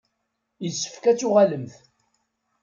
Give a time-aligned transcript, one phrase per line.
[0.63, 1.75] Yessefk ad d-tuɣalemt.